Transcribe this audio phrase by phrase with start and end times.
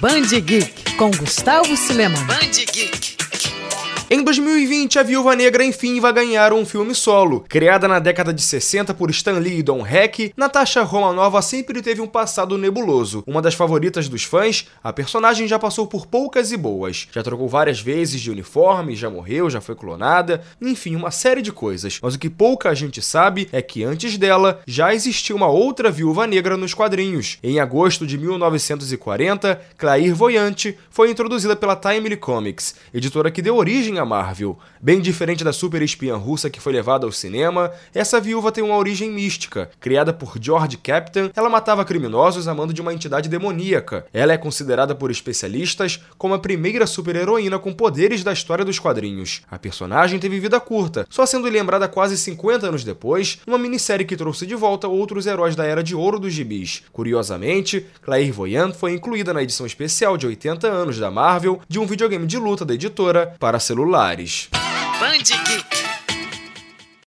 [0.00, 2.18] Band Geek com Gustavo Silema.
[2.24, 3.11] Band Geek.
[4.14, 7.46] Em 2020, a Viúva Negra enfim vai ganhar um filme solo.
[7.48, 12.02] Criada na década de 60 por Stan Lee e Don Heck, Natasha Romanoff sempre teve
[12.02, 13.24] um passado nebuloso.
[13.26, 17.08] Uma das favoritas dos fãs, a personagem já passou por poucas e boas.
[17.10, 21.50] Já trocou várias vezes de uniforme, já morreu, já foi clonada, enfim, uma série de
[21.50, 21.98] coisas.
[22.02, 26.26] Mas o que pouca gente sabe é que antes dela já existiu uma outra Viúva
[26.26, 27.38] Negra nos quadrinhos.
[27.42, 34.01] Em agosto de 1940, Claire Voyante foi introduzida pela Timely Comics, editora que deu origem
[34.04, 34.58] Marvel.
[34.80, 38.76] Bem diferente da super espiã russa que foi levada ao cinema, essa viúva tem uma
[38.76, 39.70] origem mística.
[39.78, 44.04] Criada por George Captain, ela matava criminosos a mando de uma entidade demoníaca.
[44.12, 49.42] Ela é considerada por especialistas como a primeira super-heroína com poderes da história dos quadrinhos.
[49.50, 54.16] A personagem teve vida curta, só sendo lembrada quase 50 anos depois, numa minissérie que
[54.16, 56.82] trouxe de volta outros heróis da Era de Ouro dos gibis.
[56.92, 61.86] Curiosamente, Claire Voyant foi incluída na edição especial de 80 anos da Marvel de um
[61.86, 64.48] videogame de luta da editora para celular celulares.
[65.00, 65.81] Band Geek.